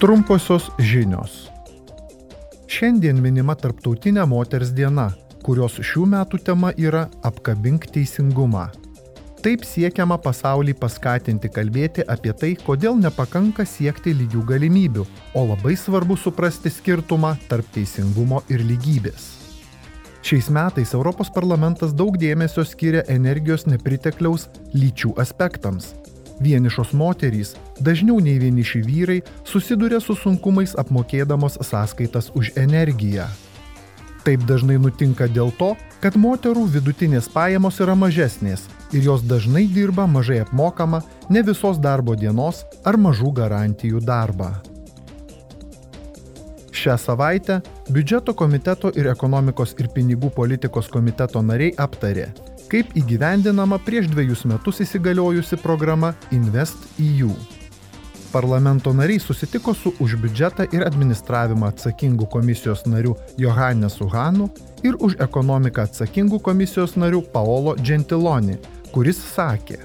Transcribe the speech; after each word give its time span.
Trumposios 0.00 0.66
žinios. 0.76 1.46
Šiandien 2.68 3.16
minima 3.16 3.54
Tarptautinė 3.56 4.26
moters 4.28 4.74
diena, 4.76 5.06
kurios 5.40 5.78
šių 5.80 6.02
metų 6.12 6.40
tema 6.44 6.74
yra 6.76 7.06
Apkabink 7.24 7.86
teisingumą. 7.94 8.66
Taip 9.40 9.64
siekiama 9.64 10.18
pasaulį 10.20 10.74
paskatinti 10.76 11.48
kalbėti 11.48 12.04
apie 12.12 12.34
tai, 12.36 12.52
kodėl 12.60 13.00
nepakanka 13.00 13.64
siekti 13.64 14.12
lygių 14.18 14.44
galimybių, 14.52 15.06
o 15.32 15.48
labai 15.48 15.72
svarbu 15.80 16.18
suprasti 16.20 16.68
skirtumą 16.76 17.32
tarp 17.48 17.70
teisingumo 17.72 18.42
ir 18.52 18.68
lygybės. 18.68 19.30
Šiais 20.20 20.52
metais 20.52 20.92
Europos 20.92 21.32
parlamentas 21.32 21.96
daug 21.96 22.20
dėmesio 22.20 22.68
skiria 22.68 23.06
energijos 23.08 23.64
nepritekliaus 23.64 24.50
lyčių 24.76 25.16
aspektams 25.24 25.94
Vienišos 26.40 26.92
moterys, 26.92 27.54
dažniau 27.80 28.20
nei 28.20 28.36
vieniši 28.40 28.82
vyrai, 28.84 29.22
susiduria 29.44 30.00
su 30.04 30.16
sunkumais 30.18 30.76
apmokėdamos 30.76 31.56
sąskaitas 31.64 32.30
už 32.36 32.52
energiją. 32.60 33.24
Taip 34.26 34.42
dažnai 34.44 34.76
nutinka 34.82 35.30
dėl 35.30 35.52
to, 35.56 35.72
kad 36.02 36.18
moterų 36.18 36.66
vidutinės 36.76 37.30
pajamos 37.32 37.80
yra 37.80 37.94
mažesnės 37.94 38.66
ir 38.92 39.06
jos 39.06 39.22
dažnai 39.22 39.64
dirba 39.70 40.06
mažai 40.10 40.42
apmokamą, 40.44 41.02
ne 41.30 41.42
visos 41.46 41.78
darbo 41.78 42.18
dienos 42.18 42.64
ar 42.84 42.98
mažų 42.98 43.32
garantijų 43.40 44.02
darbą. 44.04 44.75
Šią 46.86 46.94
savaitę 47.02 47.54
biudžeto 47.90 48.30
komiteto 48.38 48.92
ir 48.94 49.08
ekonomikos 49.10 49.72
ir 49.82 49.88
pinigų 49.90 50.28
politikos 50.36 50.86
komiteto 50.86 51.40
nariai 51.42 51.72
aptarė, 51.82 52.28
kaip 52.70 52.92
įgyvendinama 53.00 53.80
prieš 53.82 54.06
dviejus 54.12 54.44
metus 54.46 54.78
įsigaliojusi 54.84 55.58
programa 55.58 56.12
InvestEU. 56.30 57.32
Parlamento 58.30 58.94
nariai 58.94 59.18
susitiko 59.18 59.74
su 59.74 59.96
už 59.98 60.14
biudžetą 60.22 60.68
ir 60.78 60.86
administravimą 60.86 61.72
atsakingų 61.74 62.30
komisijos 62.30 62.86
nariu 62.86 63.16
Johannesu 63.34 64.06
Hanu 64.14 64.46
ir 64.86 64.94
už 65.02 65.18
ekonomiką 65.26 65.88
atsakingų 65.90 66.38
komisijos 66.38 66.94
nariu 66.94 67.26
Paolo 67.34 67.74
Gentiloni, 67.82 68.60
kuris 68.94 69.18
sakė, 69.34 69.82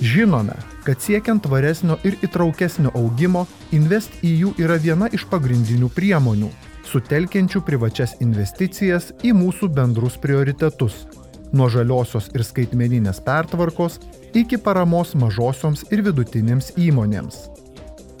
Žinome, 0.00 0.54
kad 0.86 1.02
siekiant 1.04 1.42
tvaresnio 1.44 1.98
ir 2.08 2.14
įtraukesnio 2.24 2.94
augimo, 2.96 3.42
InvestEU 3.76 4.54
yra 4.56 4.78
viena 4.80 5.10
iš 5.12 5.26
pagrindinių 5.28 5.90
priemonių, 5.92 6.48
sutelkiančių 6.88 7.60
privačias 7.66 8.14
investicijas 8.24 9.10
į 9.20 9.34
mūsų 9.36 9.68
bendrus 9.76 10.16
prioritetus- 10.22 10.96
nuo 11.56 11.68
žaliosios 11.68 12.30
ir 12.32 12.40
skaitmeninės 12.40 13.20
pertvarkos 13.20 14.00
iki 14.32 14.56
paramos 14.56 15.12
mažosioms 15.12 15.84
ir 15.92 16.00
vidutinėms 16.08 16.72
įmonėms. 16.80 17.55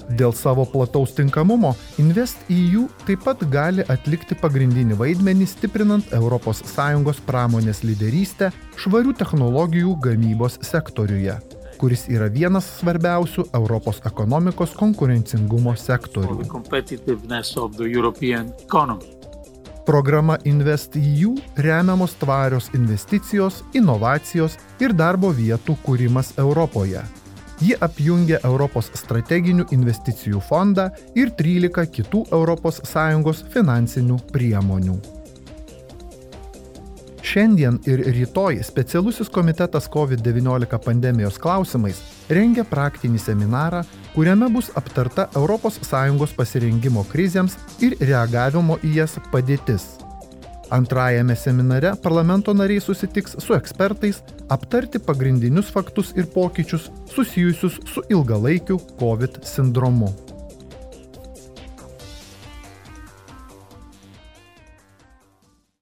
Dėl 0.06 0.30
savo 0.36 0.66
plataus 0.70 1.16
tinkamumo 1.16 1.72
InvestEU 1.98 2.86
taip 3.08 3.24
pat 3.26 3.42
gali 3.50 3.82
atlikti 3.90 4.38
pagrindinį 4.38 5.00
vaidmenį 5.00 5.48
stiprinant 5.50 6.14
ES 6.14 7.20
pramonės 7.26 7.82
lyderystę 7.82 8.52
švarių 8.78 9.16
technologijų 9.18 9.98
gamybos 10.00 10.60
sektoriuje 10.62 11.38
kuris 11.76 12.06
yra 12.08 12.28
vienas 12.32 12.66
svarbiausių 12.78 13.50
Europos 13.54 14.00
ekonomikos 14.08 14.72
konkurencingumo 14.76 15.74
sektorių. 15.76 16.40
Programa 19.86 20.38
InvestEU 20.44 21.36
remiamos 21.56 22.16
tvarios 22.18 22.70
investicijos, 22.74 23.62
inovacijos 23.74 24.56
ir 24.82 24.96
darbo 24.96 25.30
vietų 25.30 25.76
kūrimas 25.84 26.32
Europoje. 26.42 27.04
Ji 27.56 27.72
apjungia 27.80 28.42
Europos 28.44 28.90
strateginių 28.92 29.70
investicijų 29.72 30.42
fondą 30.44 30.90
ir 31.16 31.30
13 31.38 31.86
kitų 31.88 32.26
ES 32.36 33.44
finansinių 33.54 34.18
priemonių. 34.32 34.96
Šiandien 37.26 37.80
ir 37.90 38.04
rytoj 38.14 38.60
specialusis 38.62 39.28
komitetas 39.32 39.88
COVID-19 39.90 40.78
pandemijos 40.84 41.40
klausimais 41.42 41.98
rengia 42.28 42.64
praktinį 42.64 43.18
seminarą, 43.18 43.82
kuriame 44.14 44.48
bus 44.52 44.70
aptarta 44.78 45.26
ES 45.34 46.36
pasirengimo 46.36 47.04
krizėms 47.10 47.56
ir 47.80 47.96
reagavimo 48.00 48.78
į 48.84 48.98
jas 49.00 49.18
padėtis. 49.32 50.05
Antrajame 50.70 51.36
seminare 51.36 51.92
parlamento 52.02 52.54
nariai 52.54 52.80
susitiks 52.80 53.36
su 53.38 53.54
ekspertais 53.54 54.22
aptarti 54.50 54.98
pagrindinius 54.98 55.70
faktus 55.70 56.12
ir 56.18 56.26
pokyčius 56.34 56.90
susijusius 57.14 57.80
su 57.86 58.02
ilgalaikiu 58.10 58.80
COVID 58.98 59.42
sindromu. 59.46 60.25